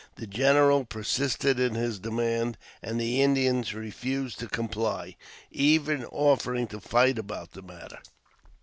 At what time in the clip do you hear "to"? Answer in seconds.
4.39-4.47, 6.69-6.79